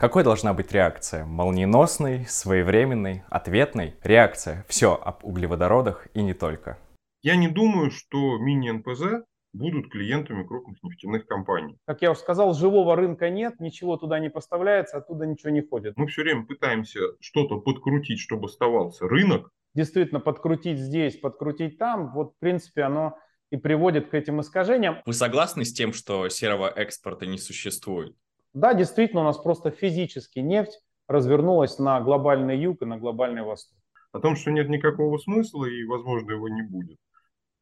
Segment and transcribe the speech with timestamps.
[0.00, 1.26] Какой должна быть реакция?
[1.26, 3.96] Молниеносной, своевременной, ответной?
[4.02, 4.64] Реакция.
[4.66, 6.78] Все об углеводородах и не только.
[7.20, 11.76] Я не думаю, что мини-НПЗ будут клиентами крупных нефтяных компаний.
[11.86, 15.98] Как я уже сказал, живого рынка нет, ничего туда не поставляется, оттуда ничего не ходит.
[15.98, 19.50] Мы все время пытаемся что-то подкрутить, чтобы оставался рынок.
[19.74, 23.18] Действительно, подкрутить здесь, подкрутить там, вот в принципе оно
[23.50, 25.02] и приводит к этим искажениям.
[25.04, 28.16] Вы согласны с тем, что серого экспорта не существует?
[28.52, 33.78] Да, действительно, у нас просто физически нефть развернулась на глобальный юг и на глобальный восток.
[34.12, 36.98] О том, что нет никакого смысла и, возможно, его не будет,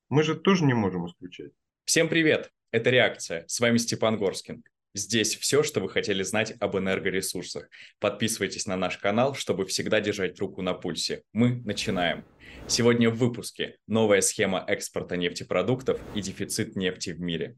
[0.08, 1.52] мы же тоже не можем исключать.
[1.84, 2.50] Всем привет!
[2.70, 3.44] Это «Реакция».
[3.46, 4.62] С вами Степан Горскин.
[4.94, 7.68] Здесь все, что вы хотели знать об энергоресурсах.
[8.00, 11.22] Подписывайтесь на наш канал, чтобы всегда держать руку на пульсе.
[11.32, 12.24] Мы начинаем.
[12.66, 17.56] Сегодня в выпуске новая схема экспорта нефтепродуктов и дефицит нефти в мире.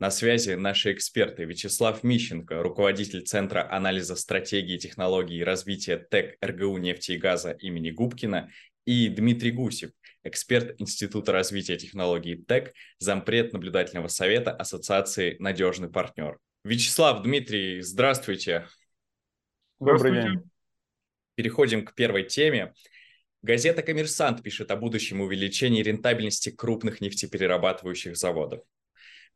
[0.00, 6.78] На связи наши эксперты Вячеслав Мищенко, руководитель Центра анализа стратегии, технологий и развития ТЭК РГУ
[6.78, 8.50] нефти и газа имени Губкина
[8.86, 9.92] и Дмитрий Гусев,
[10.24, 16.38] эксперт Института развития технологий ТЭК, зампред наблюдательного совета Ассоциации «Надежный партнер».
[16.64, 18.66] Вячеслав, Дмитрий, здравствуйте.
[19.78, 20.50] Добрый день.
[21.36, 22.74] Переходим к первой теме.
[23.42, 28.64] Газета «Коммерсант» пишет о будущем увеличении рентабельности крупных нефтеперерабатывающих заводов.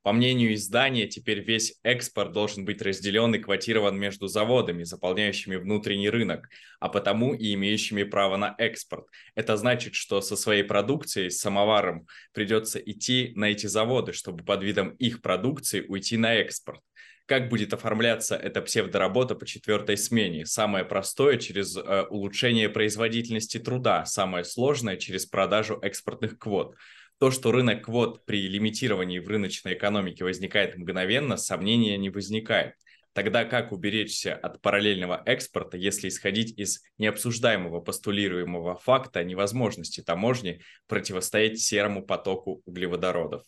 [0.03, 6.09] По мнению издания, теперь весь экспорт должен быть разделен и квотирован между заводами, заполняющими внутренний
[6.09, 6.49] рынок,
[6.81, 9.07] а потому и имеющими право на экспорт.
[9.35, 14.63] Это значит, что со своей продукцией, с самоваром, придется идти на эти заводы, чтобы под
[14.63, 16.81] видом их продукции уйти на экспорт.
[17.29, 20.47] Как будет оформляться эта псевдоработа по четвертой смене?
[20.47, 26.75] Самое простое через э, улучшение производительности труда, самое сложное через продажу экспортных квот.
[27.19, 32.75] То, что рынок квот при лимитировании в рыночной экономике возникает мгновенно, сомнения не возникает.
[33.13, 41.59] Тогда как уберечься от параллельного экспорта, если исходить из необсуждаемого постулируемого факта невозможности таможни противостоять
[41.59, 43.43] серому потоку углеводородов?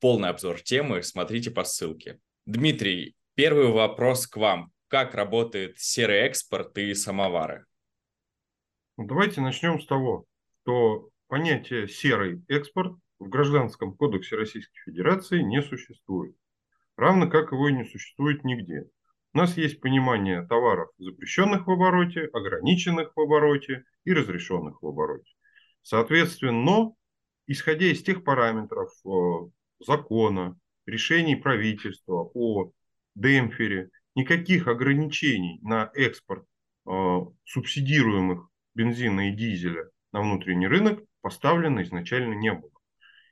[0.00, 2.18] Полный обзор темы смотрите по ссылке.
[2.44, 4.72] Дмитрий, первый вопрос к вам.
[4.88, 7.64] Как работает серый экспорт и самовары?
[8.98, 10.26] Давайте начнем с того,
[10.62, 16.34] что понятие «серый экспорт» в Гражданском кодексе Российской Федерации не существует.
[16.96, 18.90] Равно как его и не существует нигде.
[19.32, 25.32] У нас есть понимание товаров, запрещенных в обороте, ограниченных в обороте и разрешенных в обороте.
[25.82, 26.90] Соответственно,
[27.46, 29.10] исходя из тех параметров э,
[29.86, 32.72] закона, решений правительства о
[33.14, 36.44] демпфере, никаких ограничений на экспорт
[36.88, 36.90] э,
[37.44, 42.70] субсидируемых бензина и дизеля на внутренний рынок поставлено изначально не было.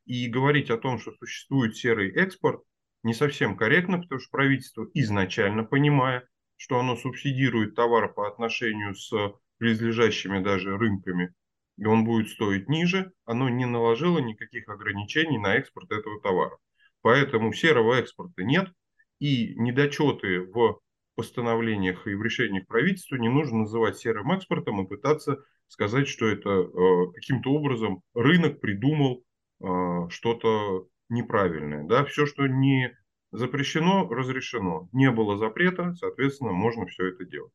[0.05, 2.63] И говорить о том, что существует серый экспорт,
[3.03, 9.13] не совсем корректно, потому что правительство изначально, понимая, что оно субсидирует товар по отношению с
[9.61, 11.35] близлежащими даже рынками,
[11.77, 16.59] и он будет стоить ниже, оно не наложило никаких ограничений на экспорт этого товара.
[17.03, 18.73] Поэтому серого экспорта нет,
[19.21, 20.81] и недочеты в
[21.19, 26.49] постановлениях и в решениях правительства не нужно называть серым экспортом и пытаться сказать, что это
[26.49, 29.25] э, каким-то образом рынок придумал
[29.61, 29.67] э,
[30.11, 31.83] что-то неправильное.
[31.89, 32.05] Да?
[32.05, 32.97] Все, что не
[33.33, 34.89] запрещено, разрешено.
[34.93, 37.53] Не было запрета, соответственно, можно все это делать.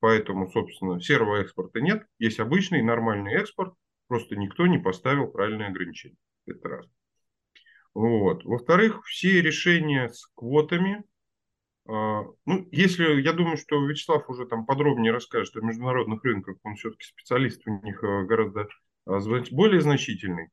[0.00, 2.04] Поэтому, собственно, серого экспорта нет.
[2.18, 3.72] Есть обычный нормальный экспорт,
[4.08, 6.18] просто никто не поставил правильные ограничения.
[6.46, 6.86] Это раз.
[7.94, 8.44] Вот.
[8.44, 11.02] Во-вторых, все решения с квотами
[11.88, 17.04] ну, если, я думаю, что Вячеслав уже там подробнее расскажет о международных рынках, он все-таки
[17.04, 18.68] специалист у них э, гораздо
[19.06, 19.20] а,
[19.52, 20.48] более значительный.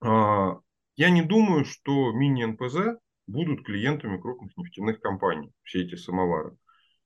[0.00, 0.58] А,
[0.96, 6.56] я не думаю, что мини-НПЗ будут клиентами крупных нефтяных компаний, все эти самовары.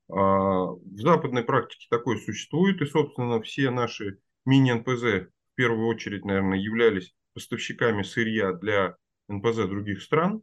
[0.08, 7.14] В западной практике такое существует, и, собственно, все наши мини-НПЗ в первую очередь, наверное, являлись
[7.34, 8.96] поставщиками сырья для
[9.28, 10.42] НПЗ других стран.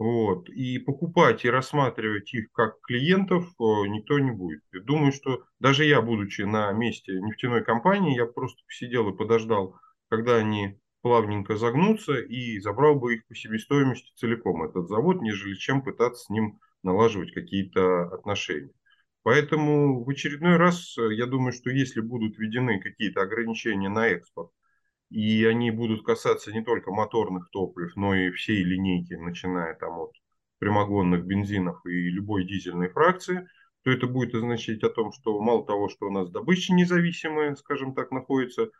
[0.00, 0.48] Вот.
[0.48, 4.62] И покупать и рассматривать их как клиентов э, никто не будет.
[4.72, 9.76] Я думаю, что даже я, будучи на месте нефтяной компании, я просто посидел и подождал,
[10.08, 15.82] когда они плавненько загнутся и забрал бы их по себестоимости целиком, этот завод, нежели чем
[15.82, 18.72] пытаться с ним налаживать какие-то отношения.
[19.22, 24.50] Поэтому в очередной раз э, я думаю, что если будут введены какие-то ограничения на экспорт,
[25.10, 30.12] и они будут касаться не только моторных топлив, но и всей линейки, начиная там от
[30.58, 33.48] прямогонных бензинов и любой дизельной фракции,
[33.82, 37.94] то это будет означать о том, что мало того, что у нас добыча независимая, скажем
[37.94, 38.70] так, находится,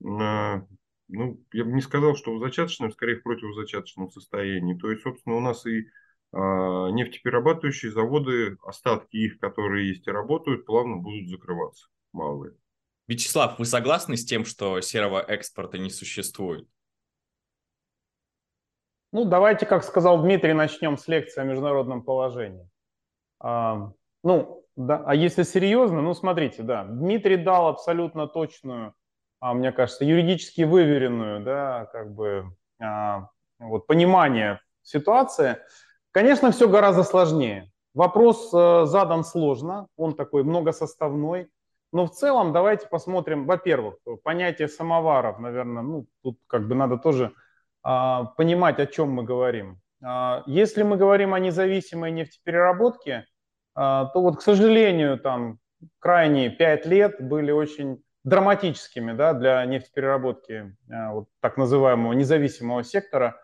[0.00, 0.66] на,
[1.08, 4.78] ну, я бы не сказал, что в зачаточном, скорее в противозачаточном состоянии.
[4.78, 5.86] То есть, собственно, у нас и
[6.32, 12.54] а, нефтеперерабатывающие заводы, остатки их, которые есть и работают, плавно будут закрываться, малые.
[13.08, 16.68] Вячеслав, вы согласны с тем, что серого экспорта не существует?
[19.12, 22.68] Ну, давайте, как сказал Дмитрий, начнем с лекции о международном положении.
[23.40, 28.94] А, ну, да, а если серьезно, ну, смотрите, да, Дмитрий дал абсолютно точную,
[29.40, 35.56] а, мне кажется, юридически выверенную, да, как бы, а, вот, понимание ситуации.
[36.10, 37.72] Конечно, все гораздо сложнее.
[37.94, 41.50] Вопрос э, задан сложно, он такой многосоставной.
[41.92, 47.32] Но в целом давайте посмотрим, во-первых, понятие самоваров, наверное, ну, тут как бы надо тоже
[47.82, 49.80] а, понимать, о чем мы говорим.
[50.02, 53.26] А, если мы говорим о независимой нефтепереработке,
[53.74, 55.58] а, то вот, к сожалению, там
[55.98, 63.40] крайние пять лет были очень драматическими да, для нефтепереработки а, вот, так называемого независимого сектора.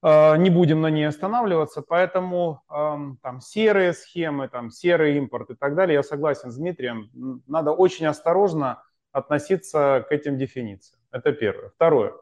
[0.00, 5.74] А, не будем на ней останавливаться, поэтому там серые схемы, там серый импорт и так
[5.74, 11.00] далее, я согласен с Дмитрием, надо очень осторожно относиться к этим дефинициям.
[11.10, 11.70] Это первое.
[11.70, 12.12] Второе.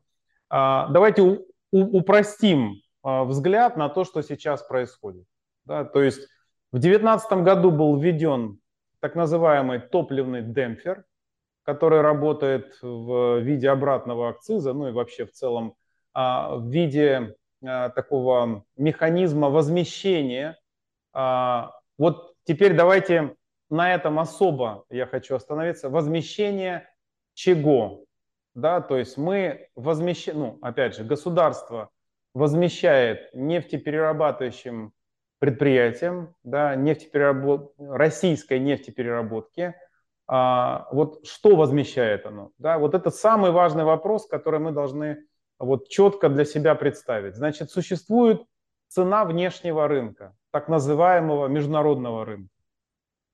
[0.49, 5.26] Давайте упростим взгляд на то, что сейчас происходит.
[5.64, 6.28] Да, то есть
[6.70, 8.61] в 2019 году был введен
[9.00, 11.05] так называемый топливный демпфер,
[11.64, 15.75] который работает в виде обратного акциза, ну и вообще в целом
[16.14, 20.58] в виде Э, такого механизма возмещения.
[21.12, 23.35] А, вот теперь давайте
[23.70, 25.91] на этом особо я хочу остановиться.
[25.91, 26.88] Возмещение
[27.35, 28.05] чего?
[28.55, 31.91] Да, то есть мы возмещаем, ну, опять же, государство
[32.35, 34.93] возмещает нефтеперерабатывающим
[35.38, 37.75] предприятиям, да, нефтепереработ...
[37.79, 39.75] российской нефтепереработки.
[40.26, 42.50] А, вот что возмещает оно?
[42.59, 45.25] Да, вот это самый важный вопрос, который мы должны
[45.58, 47.37] вот четко для себя представить.
[47.37, 48.43] Значит, существует
[48.88, 52.55] цена внешнего рынка, так называемого международного рынка.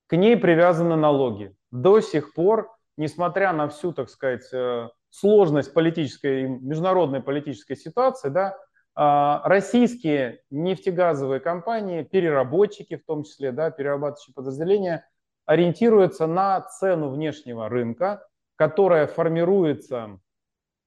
[0.07, 1.55] К ней привязаны налоги.
[1.71, 8.57] До сих пор, несмотря на всю, так сказать, э, сложность политической международной политической ситуации, да,
[8.95, 15.07] а, российские нефтегазовые компании, переработчики в том числе, да, перерабатывающие подразделения,
[15.45, 20.19] ориентируются на цену внешнего рынка, которая формируется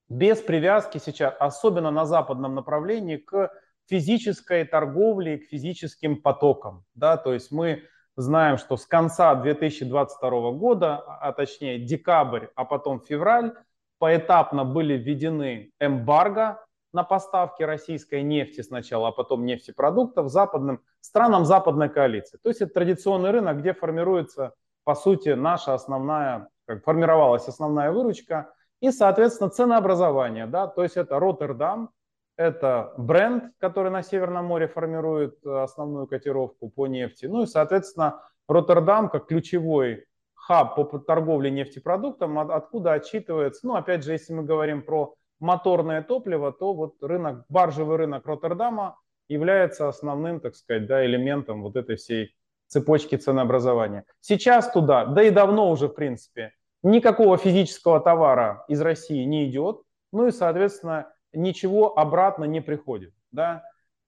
[0.09, 3.51] без привязки сейчас, особенно на западном направлении, к
[3.89, 6.85] физической торговле и к физическим потокам.
[6.95, 7.17] Да?
[7.17, 7.83] То есть мы
[8.15, 13.53] знаем, что с конца 2022 года, а точнее декабрь, а потом февраль,
[13.99, 16.63] поэтапно были введены эмбарго
[16.93, 22.37] на поставки российской нефти сначала, а потом нефтепродуктов западным странам западной коалиции.
[22.41, 28.53] То есть это традиционный рынок, где формируется, по сути, наша основная, как формировалась основная выручка–
[28.79, 31.89] и, соответственно, ценообразование, да, то есть это Роттердам,
[32.37, 37.25] это бренд, который на Северном море формирует э, основную котировку по нефти.
[37.25, 44.13] Ну и, соответственно, Роттердам как ключевой хаб по торговле нефтепродуктом, откуда отчитывается, ну, опять же,
[44.13, 48.97] если мы говорим про моторное топливо, то вот рынок, баржевый рынок Роттердама
[49.27, 52.35] является основным, так сказать, да, элементом вот этой всей
[52.67, 54.05] цепочки ценообразования.
[54.21, 56.53] Сейчас туда, да и давно уже, в принципе,
[56.87, 59.81] никакого физического товара из России не идет,
[60.11, 63.13] ну и, соответственно, ничего обратно не приходит.
[63.31, 63.63] Да?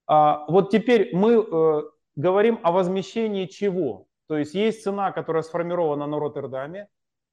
[0.07, 1.81] А, вот теперь мы э,
[2.15, 4.07] говорим о возмещении чего?
[4.27, 6.87] То есть есть цена, которая сформирована на Роттердаме,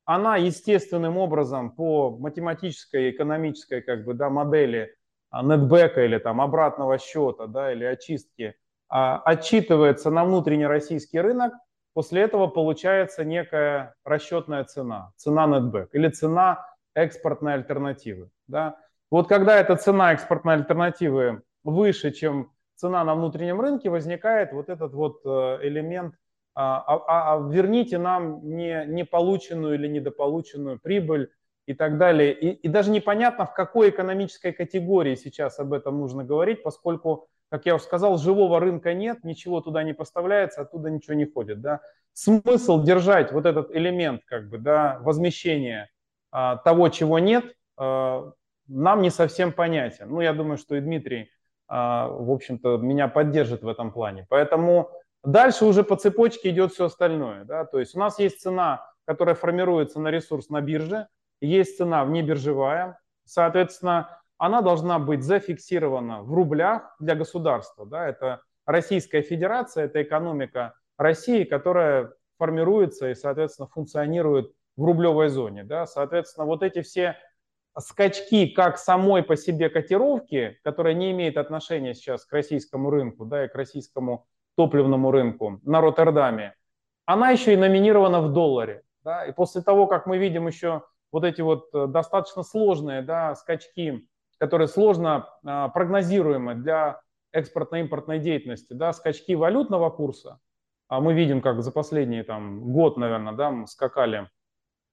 [0.05, 4.95] она естественным образом по математической, экономической как бы, да, модели
[5.31, 8.55] а, нетбека или там обратного счета да, или очистки
[8.89, 11.53] а, отчитывается на внутренний российский рынок
[11.97, 18.29] После этого получается некая расчетная цена, цена netback или цена экспортной альтернативы.
[18.49, 18.77] Да?
[19.11, 24.93] Вот когда эта цена экспортной альтернативы выше, чем цена на внутреннем рынке, возникает вот этот
[24.93, 26.15] вот э, элемент
[26.55, 31.31] а, а, а верните нам не, не полученную или недополученную прибыль
[31.65, 32.39] и так далее.
[32.39, 37.67] И, и даже непонятно, в какой экономической категории сейчас об этом нужно говорить, поскольку как
[37.67, 41.61] я уже сказал, живого рынка нет, ничего туда не поставляется, оттуда ничего не ходит.
[41.61, 41.81] Да?
[42.13, 45.89] Смысл держать вот этот элемент как бы, да, возмещения
[46.31, 47.45] а, того, чего нет,
[47.77, 48.33] а,
[48.69, 50.11] нам не совсем понятен.
[50.11, 51.31] Ну, я думаю, что и Дмитрий,
[51.69, 54.27] а, в общем-то, меня поддержит в этом плане.
[54.29, 54.91] Поэтому
[55.23, 57.45] дальше уже по цепочке идет все остальное.
[57.45, 57.65] Да?
[57.65, 61.07] То есть у нас есть цена, которая формируется на ресурс на бирже,
[61.41, 67.87] есть цена внебиржевая, соответственно, она должна быть зафиксирована в рублях для государства.
[67.87, 68.09] Да?
[68.09, 75.65] Это Российская Федерация, это экономика России, которая формируется и, соответственно, функционирует в рублевой зоне.
[75.65, 75.87] Да?
[75.87, 77.17] Соответственно, вот эти все
[77.79, 83.45] скачки как самой по себе котировки, которая не имеет отношения сейчас к российскому рынку, да,
[83.45, 84.27] и к российскому
[84.57, 86.55] топливному рынку на Роттердаме,
[87.05, 88.83] она еще и номинирована в долларе.
[89.05, 93.37] Да, и после того, как мы видим еще вот эти вот э, достаточно сложные да,
[93.37, 97.01] скачки, которые сложно а, прогнозируемы для
[97.33, 100.39] экспортно-импортной деятельности, да, скачки валютного курса,
[100.89, 104.29] а мы видим, как за последний там, год, наверное, да, мы скакали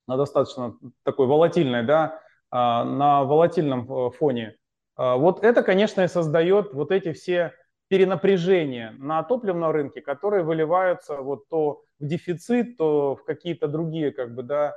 [0.07, 2.19] на достаточно такой волатильной, да,
[2.51, 4.55] а, на волатильном э, фоне.
[4.95, 7.53] А, вот это, конечно, и создает вот эти все
[7.87, 14.33] перенапряжения на топливном рынке, которые выливаются вот то в дефицит, то в какие-то другие, как
[14.35, 14.75] бы, да,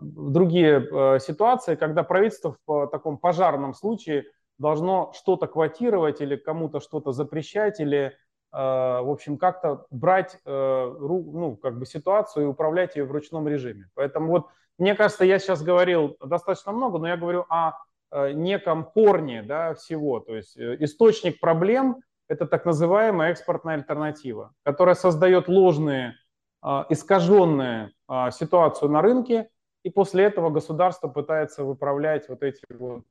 [0.00, 4.24] другие э, ситуации, когда правительство в таком пожарном случае
[4.58, 8.14] должно что-то квотировать или кому-то что-то запрещать или
[8.54, 13.48] Э, в общем, как-то брать э, ну, как бы ситуацию и управлять ее в ручном
[13.48, 13.90] режиме.
[13.94, 14.46] Поэтому вот,
[14.78, 17.72] мне кажется, я сейчас говорил достаточно много, но я говорю о
[18.12, 20.20] э, неком корне да, всего.
[20.20, 21.96] То есть источник проблем–
[22.28, 26.14] это так называемая экспортная альтернатива, которая создает ложные,
[26.88, 27.92] искаженные
[28.30, 29.50] ситуацию на рынке,
[29.82, 33.04] и после этого государство пытается выправлять вот эти вот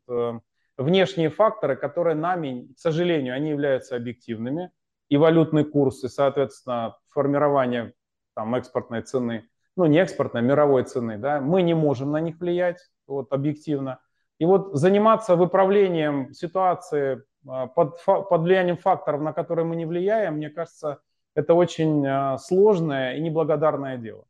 [0.78, 4.72] внешние факторы, которые нами, к сожалению, они являются объективными–
[5.14, 7.94] и валютный курс, и, соответственно, формирование
[8.36, 12.40] там, экспортной цены, ну не экспортной, а мировой цены, да, мы не можем на них
[12.40, 14.00] влиять вот, объективно.
[14.40, 20.38] И вот заниматься выправлением ситуации а, под, под влиянием факторов, на которые мы не влияем,
[20.38, 21.00] мне кажется,
[21.36, 24.25] это очень а, сложное и неблагодарное дело.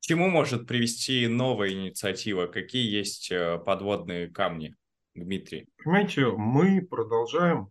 [0.00, 2.46] К чему может привести новая инициатива?
[2.46, 4.74] Какие есть э, подводные камни,
[5.14, 5.68] Дмитрий?
[5.76, 7.70] Понимаете, мы продолжаем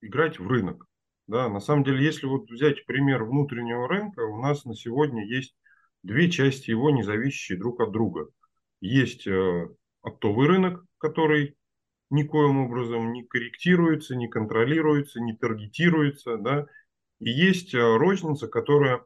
[0.00, 0.86] играть в рынок.
[1.26, 5.54] Да, на самом деле, если вот взять пример внутреннего рынка, у нас на сегодня есть
[6.02, 8.28] две части его, не зависящие друг от друга.
[8.80, 9.68] Есть э,
[10.02, 11.56] оптовый рынок, который
[12.12, 16.66] никоим образом не корректируется, не контролируется, не таргетируется, да,
[17.18, 19.04] и есть э, розница, которая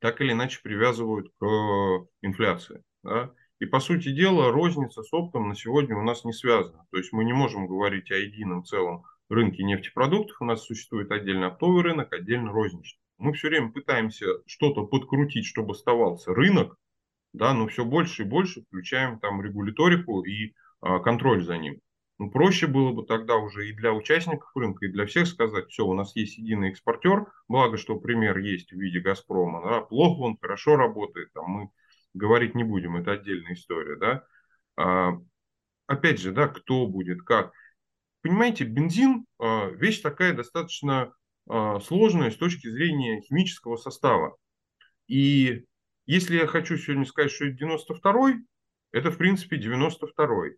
[0.00, 2.82] так или иначе привязывают к э, инфляции.
[3.02, 3.32] Да.
[3.60, 6.86] И по сути дела розница с оптом на сегодня у нас не связана.
[6.90, 11.48] То есть мы не можем говорить о едином целом рынке нефтепродуктов у нас существует отдельно
[11.48, 13.00] оптовый рынок, отдельно розничный.
[13.18, 16.76] Мы все время пытаемся что-то подкрутить, чтобы оставался рынок,
[17.32, 21.80] да, но все больше и больше включаем там регуляторику и а, контроль за ним.
[22.18, 25.86] Ну, проще было бы тогда уже и для участников рынка, и для всех сказать, все,
[25.86, 30.38] у нас есть единый экспортер, благо, что пример есть в виде «Газпрома», да, плохо он,
[30.40, 31.70] хорошо работает, там мы
[32.14, 34.24] говорить не будем, это отдельная история, да.
[34.76, 35.12] А,
[35.86, 37.52] опять же, да, кто будет, как
[38.22, 41.14] понимаете, бензин а, вещь такая достаточно
[41.48, 44.36] а, сложная с точки зрения химического состава.
[45.06, 45.64] И
[46.06, 48.44] если я хочу сегодня сказать, что это 92-й,
[48.92, 50.56] это в принципе 92-й.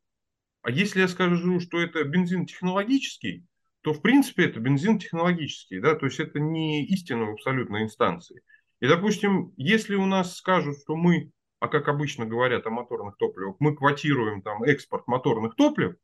[0.62, 3.44] А если я скажу, что это бензин технологический,
[3.82, 8.42] то в принципе это бензин технологический, да, то есть это не истина в абсолютной инстанции.
[8.80, 13.56] И, допустим, если у нас скажут, что мы, а как обычно говорят о моторных топливах,
[13.58, 15.94] мы квотируем там экспорт моторных топлив,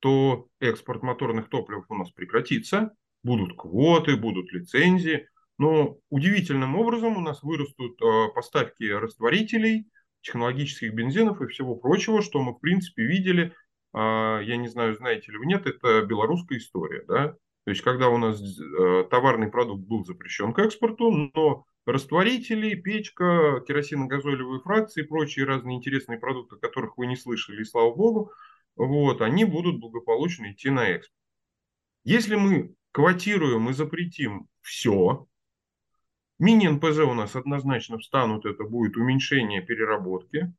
[0.00, 7.20] то экспорт моторных топлив у нас прекратится, будут квоты, будут лицензии, но удивительным образом у
[7.20, 9.86] нас вырастут э, поставки растворителей,
[10.28, 13.54] технологических бензинов и всего прочего, что мы в принципе видели,
[13.92, 18.08] а, я не знаю, знаете ли вы нет, это белорусская история, да, то есть когда
[18.08, 25.06] у нас э, товарный продукт был запрещен к экспорту, но растворители, печка, керосино-газолевые фракции и
[25.06, 28.32] прочие разные интересные продукты, о которых вы не слышали, и слава богу,
[28.74, 31.20] вот, они будут благополучно идти на экспорт.
[32.04, 35.27] Если мы квотируем и запретим все,
[36.38, 40.52] мини-НПЗ у нас однозначно встанут, это будет уменьшение переработки.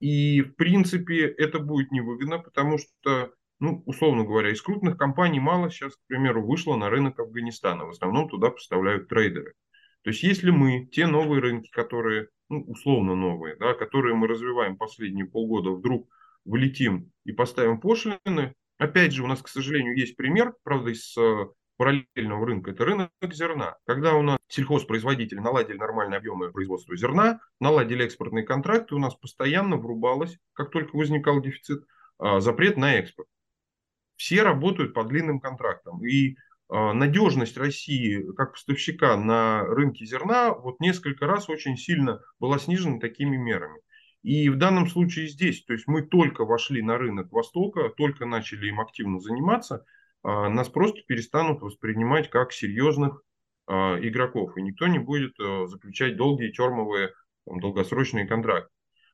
[0.00, 5.70] И, в принципе, это будет невыгодно, потому что, ну, условно говоря, из крупных компаний мало
[5.70, 7.86] сейчас, к примеру, вышло на рынок Афганистана.
[7.86, 9.54] В основном туда поставляют трейдеры.
[10.02, 14.76] То есть, если мы те новые рынки, которые, ну, условно новые, да, которые мы развиваем
[14.76, 16.08] последние полгода, вдруг
[16.44, 18.54] влетим и поставим пошлины.
[18.78, 21.46] Опять же, у нас, к сожалению, есть пример, правда, из э,
[21.76, 23.76] параллельного рынка, это рынок зерна.
[23.86, 29.76] Когда у нас сельхозпроизводители наладили нормальные объемы производства зерна, наладили экспортные контракты, у нас постоянно
[29.76, 31.84] врубалось, как только возникал дефицит,
[32.18, 33.28] а, запрет на экспорт.
[34.16, 36.04] Все работают по длинным контрактам.
[36.06, 36.36] И
[36.68, 42.98] а, надежность России как поставщика на рынке зерна вот несколько раз очень сильно была снижена
[43.00, 43.80] такими мерами.
[44.22, 48.68] И в данном случае здесь, то есть мы только вошли на рынок Востока, только начали
[48.68, 49.84] им активно заниматься,
[50.24, 53.22] нас просто перестанут воспринимать как серьезных
[53.66, 57.12] а, игроков, и никто не будет э, заключать долгие термовые
[57.46, 58.70] там, долгосрочные контракты.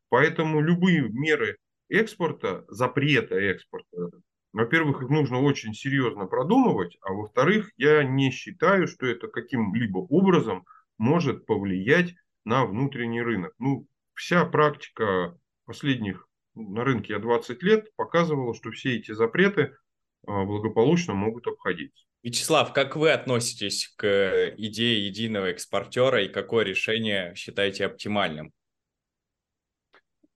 [0.09, 1.57] Поэтому любые меры
[1.89, 4.11] экспорта, запрета экспорта,
[4.53, 10.65] во-первых, их нужно очень серьезно продумывать, а во-вторых, я не считаю, что это каким-либо образом
[10.99, 12.15] может повлиять
[12.45, 13.53] на внутренний рынок.
[13.61, 19.90] Ну, вся практика последних на рынке 20 лет показывала, что все эти запреты а,
[20.27, 22.05] благополучно могут обходиться.
[22.23, 28.53] Вячеслав, как вы относитесь к идее единого экспортера и какое решение считаете оптимальным?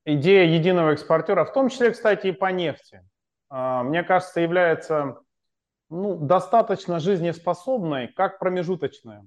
[0.06, 3.02] Идея единого экспортера, в том числе, кстати, и по нефти,
[3.48, 5.18] а, мне кажется, является
[5.90, 9.26] ну, достаточно жизнеспособной, как промежуточная.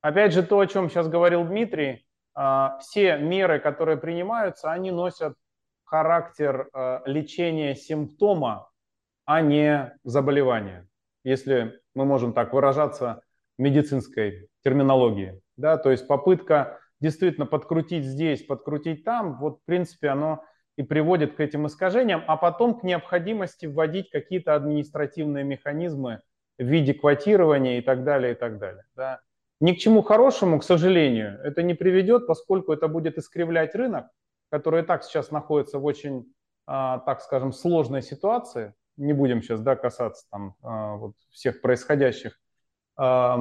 [0.00, 5.34] Опять же, то, о чем сейчас говорил Дмитрий, а, все меры, которые принимаются, они носят
[5.84, 8.68] характер а, лечения симптома,
[9.24, 10.88] а не заболевания,
[11.24, 13.22] если мы можем так выражаться
[13.58, 15.40] медицинской терминологии.
[15.56, 15.76] Да?
[15.76, 20.44] То есть попытка действительно подкрутить здесь, подкрутить там, вот в принципе оно
[20.76, 26.20] и приводит к этим искажениям, а потом к необходимости вводить какие-то административные механизмы
[26.58, 28.84] в виде квотирования и так далее, и так далее.
[28.96, 29.20] Да.
[29.60, 34.06] Ни к чему хорошему, к сожалению, это не приведет, поскольку это будет искривлять рынок,
[34.50, 36.32] который и так сейчас находится в очень,
[36.66, 38.74] а, так скажем, сложной ситуации.
[38.96, 42.38] Не будем сейчас да, касаться там, а, вот, всех происходящих,
[42.96, 43.36] а,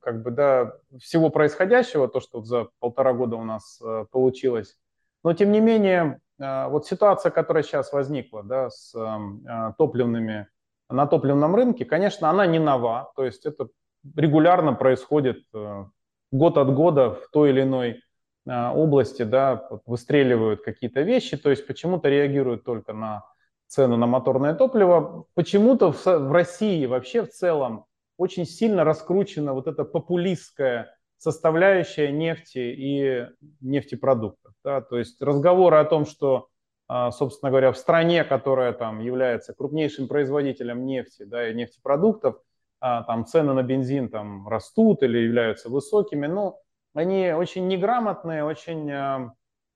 [0.00, 3.80] как бы, да, всего происходящего, то, что за полтора года у нас
[4.10, 4.78] получилось.
[5.24, 10.48] Но, тем не менее, а, вот ситуация, которая сейчас возникла да, с а, топливными,
[10.88, 13.68] на топливном рынке, конечно, она не нова, то есть это
[14.14, 15.84] регулярно происходит э,
[16.30, 18.02] год от года в той или иной
[18.46, 23.24] а, области, да, выстреливают какие-то вещи, то есть почему-то реагируют только на
[23.66, 25.26] цену на моторное топливо.
[25.34, 32.58] Почему-то в, в России вообще в целом очень сильно раскручена вот эта популистская составляющая нефти
[32.58, 33.26] и
[33.60, 34.52] нефтепродуктов.
[34.62, 34.80] Да?
[34.80, 36.48] То есть разговоры о том, что,
[36.86, 42.36] а, собственно говоря, в стране, которая там является крупнейшим производителем нефти да, и нефтепродуктов,
[42.80, 46.60] а, там цены на бензин там растут или являются высокими, ну,
[46.92, 49.34] они очень неграмотные, очень а,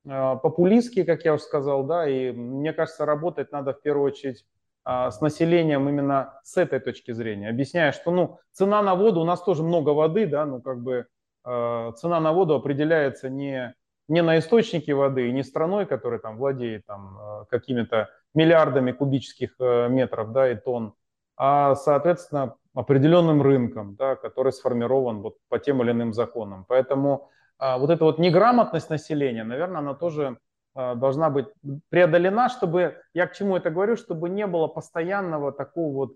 [0.09, 4.45] популистские, как я уже сказал, да, и мне кажется, работать надо в первую очередь
[4.85, 9.43] с населением именно с этой точки зрения, объясняя, что, ну, цена на воду, у нас
[9.43, 11.05] тоже много воды, да, ну, как бы
[11.45, 13.73] Э, цена на воду определяется не,
[14.07, 19.87] не на источнике воды, не страной, которая там владеет там, э, какими-то миллиардами кубических э,
[19.89, 20.93] метров да, и тонн,
[21.37, 26.65] а, соответственно, определенным рынком, да, который сформирован вот по тем или иным законам.
[26.67, 30.37] Поэтому а, вот эта вот неграмотность населения, наверное, она тоже
[30.75, 31.47] а, должна быть
[31.89, 36.15] преодолена, чтобы, я к чему это говорю, чтобы не было постоянного такого вот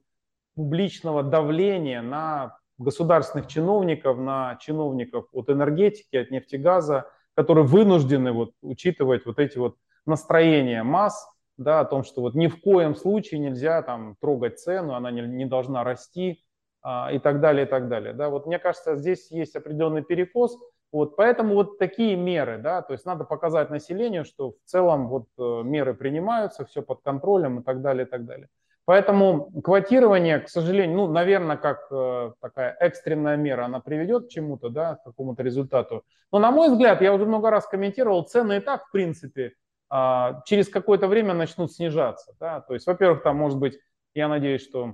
[0.55, 9.25] публичного давления на государственных чиновников на чиновников от энергетики, от нефтегаза, которые вынуждены вот учитывать
[9.25, 9.75] вот эти вот
[10.05, 11.27] настроения масс,
[11.57, 15.21] да, о том, что вот ни в коем случае нельзя там трогать цену, она не,
[15.21, 16.43] не должна расти
[16.81, 18.13] а, и так далее, и так далее.
[18.13, 20.57] Да, вот мне кажется, здесь есть определенный перекос,
[20.93, 25.25] вот, поэтому вот такие меры, да, то есть надо показать населению, что в целом вот
[25.39, 28.47] э, меры принимаются, все под контролем и так далее, и так далее.
[28.85, 34.69] Поэтому квотирование, к сожалению, ну, наверное, как э, такая экстренная мера, она приведет к чему-то,
[34.69, 36.03] да, к какому-то результату.
[36.31, 39.53] Но, на мой взгляд, я уже много раз комментировал, цены и так, в принципе,
[39.91, 42.35] э, через какое-то время начнут снижаться.
[42.39, 42.61] Да?
[42.61, 43.79] То есть, во-первых, там, может быть,
[44.13, 44.93] я надеюсь, что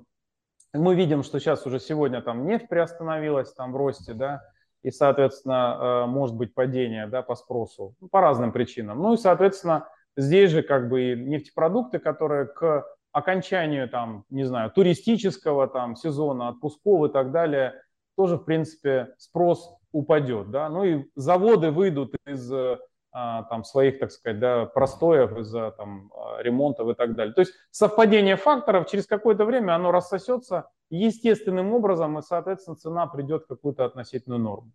[0.71, 4.43] мы видим, что сейчас уже сегодня там нефть приостановилась там в росте, да,
[4.84, 9.02] и, соответственно, э, может быть падение, да, по спросу, ну, по разным причинам.
[9.02, 14.72] Ну и, соответственно, здесь же как бы и нефтепродукты, которые к окончанию там, не знаю,
[14.72, 17.74] туристического там сезона, отпусков и так далее,
[18.15, 22.78] тоже, в принципе, спрос упадет, да, ну и заводы выйдут из а,
[23.12, 27.34] там своих, так сказать, да, простоев из-за там ремонтов и так далее.
[27.34, 33.43] То есть совпадение факторов через какое-то время оно рассосется естественным образом, и, соответственно, цена придет
[33.43, 34.72] в какую-то относительную норму.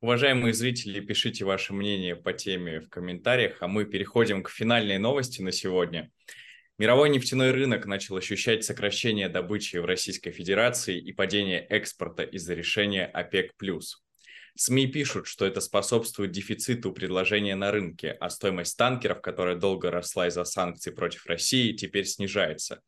[0.00, 5.40] Уважаемые зрители, пишите ваше мнение по теме в комментариях, а мы переходим к финальной новости
[5.42, 6.10] на сегодня.
[6.78, 13.06] Мировой нефтяной рынок начал ощущать сокращение добычи в Российской Федерации и падение экспорта из-за решения
[13.06, 13.52] ОПЕК+.
[14.54, 20.28] СМИ пишут, что это способствует дефициту предложения на рынке, а стоимость танкеров, которая долго росла
[20.28, 22.82] из-за санкций против России, теперь снижается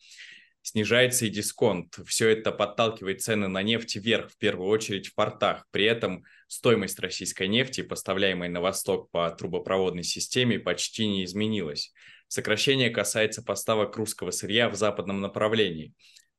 [0.64, 1.98] снижается и дисконт.
[2.06, 5.66] Все это подталкивает цены на нефть вверх, в первую очередь в портах.
[5.70, 11.92] При этом стоимость российской нефти, поставляемой на восток по трубопроводной системе, почти не изменилась.
[12.28, 15.92] Сокращение касается поставок русского сырья в западном направлении.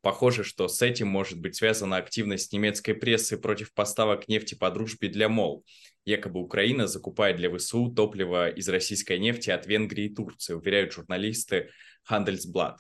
[0.05, 5.07] Похоже, что с этим может быть связана активность немецкой прессы против поставок нефти по дружбе
[5.09, 5.65] для МОЛ.
[6.05, 11.71] Якобы Украина закупает для ВСУ топливо из российской нефти от Венгрии и Турции, уверяют журналисты
[12.07, 12.75] Handelsblatt.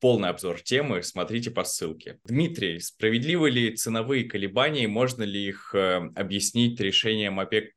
[0.00, 2.18] Полный обзор темы смотрите по ссылке.
[2.24, 7.74] Дмитрий, справедливы ли ценовые колебания и можно ли их э, объяснить решением ОПЕК+.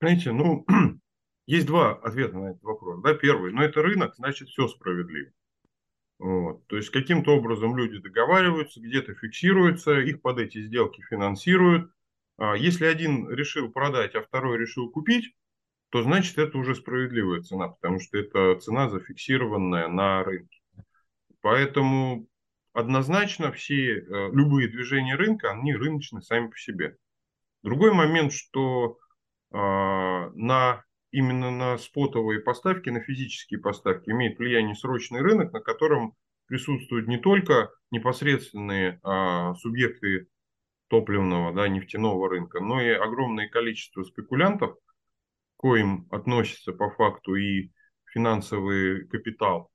[0.00, 0.64] Знаете, ну,
[1.46, 3.02] есть два ответа на этот вопрос.
[3.02, 5.32] Да, первый, ну это рынок, значит все справедливо.
[6.22, 6.64] Вот.
[6.68, 11.90] То есть каким-то образом люди договариваются, где-то фиксируются, их под эти сделки финансируют.
[12.38, 15.34] А если один решил продать, а второй решил купить,
[15.90, 20.60] то значит это уже справедливая цена, потому что это цена зафиксированная на рынке.
[21.40, 22.28] Поэтому
[22.72, 26.98] однозначно все, э, любые движения рынка, они рыночны сами по себе.
[27.64, 28.96] Другой момент, что
[29.50, 36.14] э, на именно на спотовые поставки, на физические поставки имеет влияние срочный рынок, на котором
[36.46, 40.26] присутствуют не только непосредственные а, субъекты
[40.88, 44.78] топливного, да, нефтяного рынка, но и огромное количество спекулянтов, к
[45.56, 47.70] коим относится по факту и
[48.12, 49.70] финансовый капитал,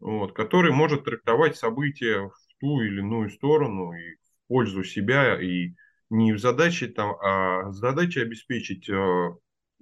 [0.00, 5.74] вот, который может трактовать события в ту или иную сторону и в пользу себя, и
[6.10, 9.36] не в задаче, там, а задача обеспечить а,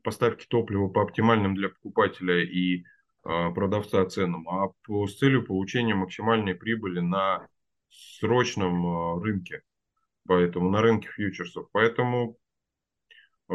[0.06, 2.82] поставки топлива по оптимальным для покупателя и э,
[3.24, 7.48] продавца ценам, а по, с целью получения максимальной прибыли на
[7.90, 9.62] срочном э, рынке,
[10.28, 11.66] поэтому на рынке фьючерсов.
[11.72, 12.36] Поэтому
[13.50, 13.54] э,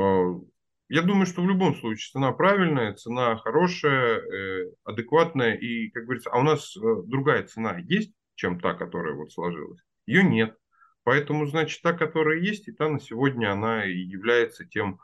[0.90, 5.56] я думаю, что в любом случае цена правильная, цена хорошая, э, адекватная.
[5.56, 9.80] И, как говорится, а у нас э, другая цена есть, чем та, которая вот сложилась?
[10.06, 10.58] Ее нет.
[11.04, 15.00] Поэтому, значит, та, которая есть, и та на сегодня, она и является тем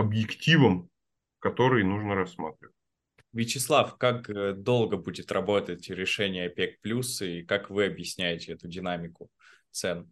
[0.00, 0.90] объективом,
[1.38, 2.74] который нужно рассматривать.
[3.32, 9.28] Вячеслав, как э, долго будет работать решение ОПЕК+, плюс и как вы объясняете эту динамику
[9.70, 10.10] цен?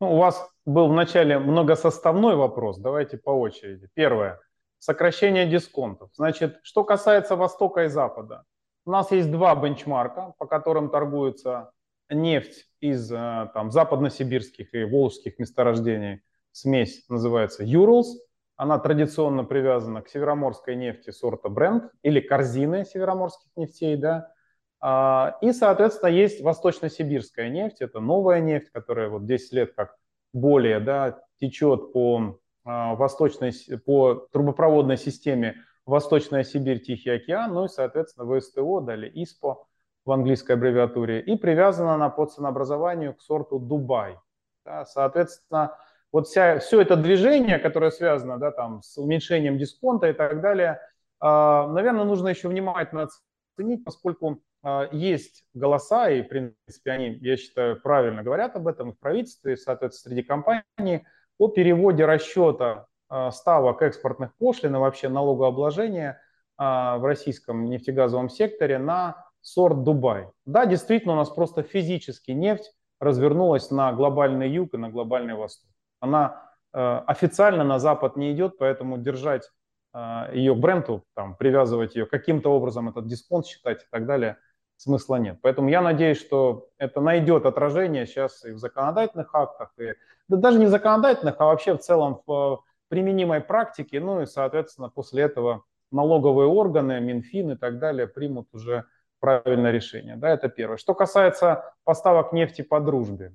[0.00, 3.88] Ну, у вас был вначале многосоставной вопрос, давайте по очереди.
[3.94, 4.40] Первое.
[4.78, 6.10] Сокращение дисконтов.
[6.14, 8.44] Значит, что касается Востока и Запада,
[8.84, 11.70] у нас есть два бенчмарка, по которым торгуется
[12.10, 16.22] нефть из э, там, западно-сибирских и волжских месторождений.
[16.50, 18.06] Смесь называется Urals–
[18.56, 24.32] она традиционно привязана к североморской нефти сорта Brent или корзины североморских нефтей, да.
[24.80, 29.96] А, и, соответственно, есть восточно-сибирская нефть, это новая нефть, которая вот 10 лет как
[30.32, 33.52] более, да, течет по а, восточной,
[33.84, 39.66] по трубопроводной системе Восточная Сибирь, Тихий океан, ну и, соответственно, ВСТО, далее ИСПО
[40.04, 44.18] в английской аббревиатуре, и привязана она по ценообразованию к сорту Дубай.
[44.64, 45.78] Да, соответственно,
[46.16, 50.80] вот вся, все это движение, которое связано да, там, с уменьшением дисконта и так далее,
[51.20, 53.06] а, наверное, нужно еще внимательно
[53.54, 58.94] оценить, поскольку а, есть голоса, и, в принципе, они, я считаю, правильно говорят об этом
[58.94, 61.04] в правительстве, соответственно, среди компаний,
[61.38, 66.18] о переводе расчета а, ставок экспортных пошлин и вообще налогообложения
[66.58, 70.30] в российском нефтегазовом секторе на сорт Дубай.
[70.46, 75.75] Да, действительно, у нас просто физически нефть развернулась на глобальный юг и на глобальный восток.
[76.06, 79.50] Она э, официально на Запад не идет, поэтому держать
[79.94, 84.38] э, ее к бренду, там, привязывать ее каким-то образом, этот дисконт считать и так далее,
[84.76, 85.38] смысла нет.
[85.42, 89.94] Поэтому я надеюсь, что это найдет отражение сейчас и в законодательных актах, и,
[90.28, 94.00] да даже не в законодательных, а вообще в целом в применимой практике.
[94.00, 98.84] Ну и, соответственно, после этого налоговые органы, Минфин и так далее примут уже
[99.20, 100.16] правильное решение.
[100.16, 100.76] Да, это первое.
[100.76, 103.34] Что касается поставок нефти по дружбе.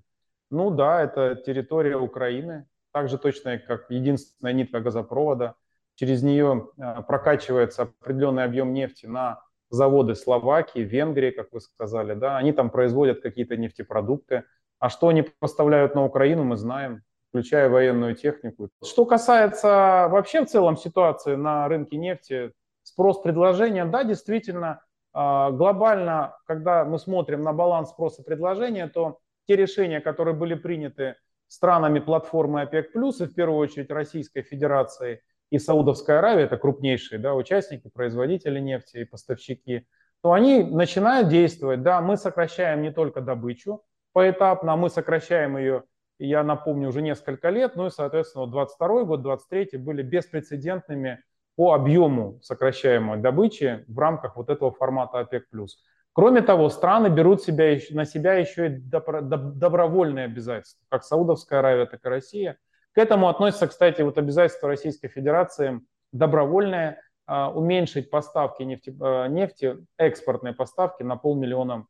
[0.52, 5.56] Ну да, это территория Украины, так же точно, как единственная нитка газопровода.
[5.96, 12.14] Через нее а, прокачивается определенный объем нефти на заводы Словакии, Венгрии, как вы сказали.
[12.14, 12.38] Да?
[12.38, 14.44] Они там производят какие-то нефтепродукты.
[14.80, 18.70] А что они поставляют на Украину, мы знаем, включая военную технику.
[18.84, 22.52] Что касается вообще в целом ситуации на рынке нефти,
[22.84, 24.82] спрос-предложение, да, действительно,
[25.14, 29.20] а, глобально, когда мы смотрим на баланс спроса предложения, то
[29.52, 31.16] те решения, которые были приняты
[31.48, 37.36] странами платформы ОПЕК+, и в первую очередь Российской Федерацией и Саудовской Аравии, это крупнейшие да,
[37.36, 39.86] участники, производители нефти и поставщики,
[40.24, 41.84] то они начинают действовать.
[41.84, 43.84] Да, мы сокращаем не только добычу
[44.14, 45.84] поэтапно, а мы сокращаем ее,
[46.18, 51.22] я напомню, уже несколько лет, ну и, соответственно, 22 год, 23 были беспрецедентными
[51.58, 55.48] по объему сокращаемой добычи в рамках вот этого формата ОПЕК+.
[56.14, 62.06] Кроме того, страны берут себя, на себя еще и добровольные обязательства, как Саудовская Аравия, так
[62.06, 62.58] и Россия.
[62.94, 65.80] К этому относится, кстати, вот обязательство Российской Федерации
[66.12, 68.94] добровольное уменьшить поставки нефти,
[69.30, 71.86] нефти, экспортные поставки на полмиллиона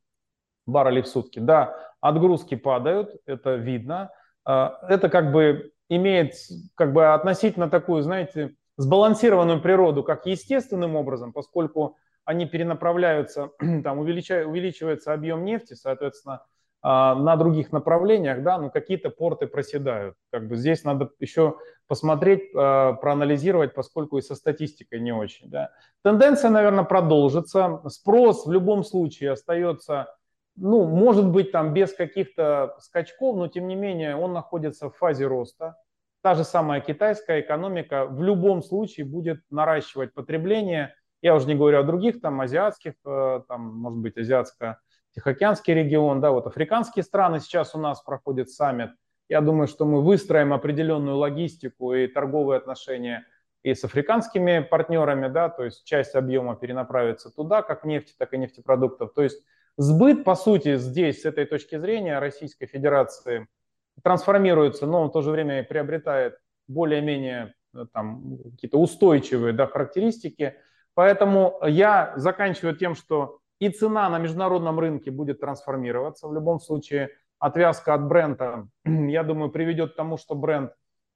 [0.68, 1.40] баррелей в сутки.
[1.40, 4.12] Да, отгрузки падают, это видно.
[4.46, 6.36] Это как бы имеет
[6.76, 13.52] как бы относительно такую, знаете, сбалансированную природу, как естественным образом, поскольку они перенаправляются,
[13.84, 16.46] там увеличивается объем нефти, соответственно,
[16.84, 20.16] а, на других направлениях, да, ну какие-то порты проседают.
[20.32, 21.58] Как бы здесь надо еще
[21.88, 25.48] посмотреть, а, проанализировать, поскольку и со статистикой не очень.
[25.50, 25.70] Да.
[26.04, 27.82] Тенденция, наверное, продолжится.
[27.88, 30.08] Спрос в любом случае остается,
[30.56, 35.28] ну, может быть, там без каких-то скачков, но тем не менее он находится в фазе
[35.28, 35.76] роста.
[36.24, 40.96] Та же самая китайская экономика в любом случае будет наращивать потребление.
[41.22, 44.80] Я уже не говорю о других, там, азиатских, э, там, может быть, азиатско
[45.14, 48.92] Тихоокеанский регион, да, вот африканские страны сейчас у нас проходит саммит.
[49.28, 53.26] Я думаю, что мы выстроим определенную логистику и торговые отношения
[53.64, 58.38] и с африканскими партнерами, да, то есть часть объема перенаправится туда, как нефти, так и
[58.38, 59.14] нефтепродуктов.
[59.14, 59.44] То есть
[59.78, 63.48] сбыт, по сути, здесь, с этой точки зрения, Российской Федерации
[64.04, 70.56] трансформируется, но в то же время приобретает более-менее э, там какие-то устойчивые да, характеристики.
[70.94, 76.28] Поэтому я заканчиваю тем, что и цена на международном рынке будет трансформироваться.
[76.28, 80.72] В любом случае, отвязка от бренда, я думаю, приведет к тому, что бренд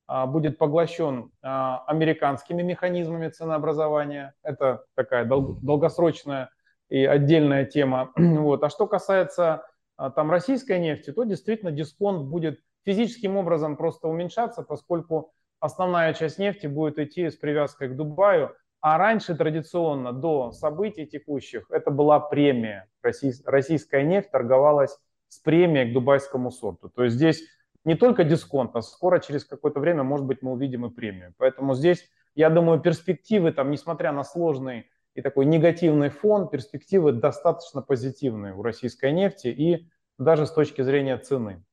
[0.08, 4.36] а, будет поглощен а, американскими механизмами ценообразования.
[4.44, 6.52] Это такая долгосрочная
[6.90, 8.12] и отдельная тема.
[8.16, 8.64] Вот.
[8.64, 9.66] А что касается
[9.98, 16.38] а, там российской нефти, то действительно дисконт будет физическим образом просто уменьшаться, поскольку основная часть
[16.38, 18.56] нефти будет идти с привязкой к Дубаю,
[18.86, 22.88] а раньше традиционно, до событий текущих, это была премия.
[23.02, 24.96] Российская нефть торговалась
[25.28, 26.90] с премией к дубайскому сорту.
[26.90, 27.42] То есть здесь
[27.84, 31.34] не только дисконт, а скоро через какое-то время, может быть, мы увидим и премию.
[31.40, 37.82] Поэтому здесь, я думаю, перспективы, там, несмотря на сложный и такой негативный фон, перспективы достаточно
[37.82, 41.64] позитивные у российской нефти и даже с точки зрения цены.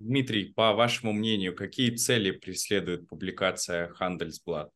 [0.00, 4.70] Дмитрий, по вашему мнению, какие цели преследует публикация Handelsblatt?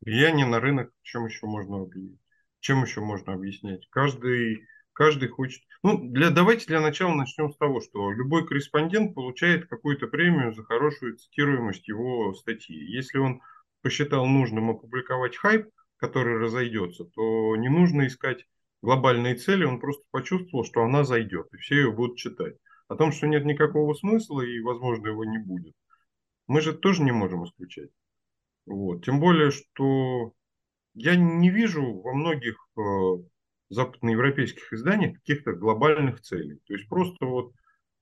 [0.00, 2.20] Влияние на рынок, чем еще можно объяснить?
[2.60, 3.88] Чем еще можно объяснять?
[3.90, 5.60] Каждый, каждый хочет...
[5.82, 10.62] Ну, для, давайте для начала начнем с того, что любой корреспондент получает какую-то премию за
[10.62, 12.76] хорошую цитируемость его статьи.
[12.76, 13.40] Если он
[13.82, 18.46] посчитал нужным опубликовать хайп, который разойдется, то не нужно искать
[18.82, 22.54] глобальные цели, он просто почувствовал, что она зайдет, и все ее будут читать.
[22.88, 25.74] О том, что нет никакого смысла и, возможно, его не будет,
[26.46, 27.90] мы же тоже не можем исключать.
[28.66, 29.04] Вот.
[29.04, 30.32] Тем более, что
[30.94, 32.80] я не вижу во многих э,
[33.70, 36.60] западноевропейских изданиях каких-то глобальных целей.
[36.66, 37.52] То есть просто вот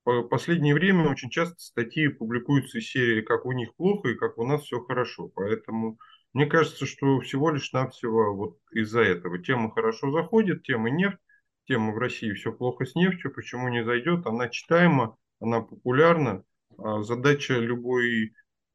[0.04, 4.38] в последнее время очень часто статьи публикуются из серии «Как у них плохо» и «Как
[4.38, 5.28] у нас все хорошо».
[5.34, 5.98] Поэтому
[6.32, 11.18] мне кажется, что всего лишь навсего вот из-за этого тема хорошо заходит, тема нефть,
[11.66, 16.42] тема в России все плохо с нефтью, почему не зайдет, она читаема, она популярна.
[16.78, 18.32] А задача любой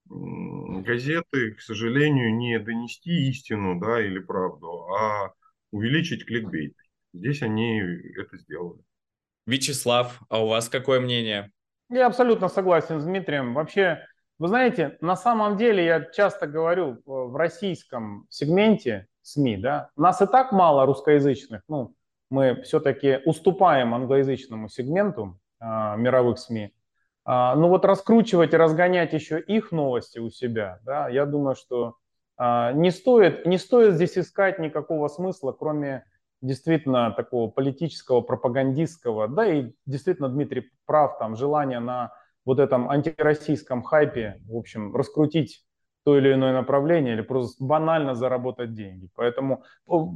[0.09, 5.31] газеты, к сожалению, не донести истину да, или правду, а
[5.71, 6.75] увеличить кликбейт.
[7.13, 8.81] Здесь они это сделали.
[9.45, 11.51] Вячеслав, а у вас какое мнение?
[11.89, 13.53] Я абсолютно согласен с Дмитрием.
[13.53, 14.05] Вообще,
[14.39, 20.25] вы знаете, на самом деле я часто говорю в российском сегменте СМИ, да, нас и
[20.25, 21.93] так мало русскоязычных, ну,
[22.31, 26.73] мы все-таки уступаем англоязычному сегменту а, мировых СМИ.
[27.25, 31.97] А, ну вот раскручивать и разгонять еще их новости у себя, да, я думаю, что
[32.37, 36.05] а, не, стоит, не стоит здесь искать никакого смысла, кроме
[36.41, 42.13] действительно такого политического, пропагандистского, да и действительно Дмитрий прав, там желание на
[42.45, 45.63] вот этом антироссийском хайпе, в общем, раскрутить
[46.03, 49.09] то или иное направление или просто банально заработать деньги.
[49.15, 49.63] Поэтому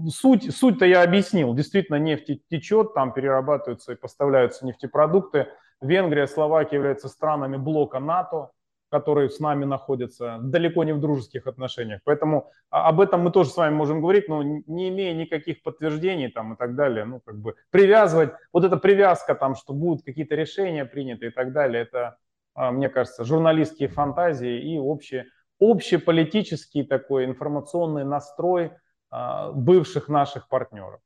[0.10, 1.54] суть, суть-то я объяснил.
[1.54, 5.48] Действительно, нефть течет, там перерабатываются и поставляются нефтепродукты.
[5.82, 8.50] Венгрия, Словакия являются странами блока НАТО,
[8.90, 12.02] которые с нами находятся далеко не в дружеских отношениях.
[12.04, 16.54] Поэтому об этом мы тоже с вами можем говорить, но не имея никаких подтверждений там
[16.54, 17.06] и так далее.
[17.06, 21.52] Ну, как бы привязывать, вот эта привязка там, что будут какие-то решения приняты и так
[21.52, 22.18] далее, это,
[22.54, 25.26] а, мне кажется, журналистские фантазии и общие
[25.60, 28.72] общеполитический такой информационный настрой
[29.10, 31.00] а, бывших наших партнеров.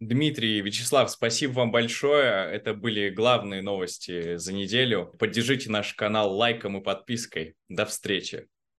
[0.00, 2.50] Дмитрий, Вячеслав, спасибо вам большое.
[2.50, 5.14] Это были главные новости за неделю.
[5.18, 7.54] Поддержите наш канал лайком и подпиской.
[7.68, 8.48] До встречи.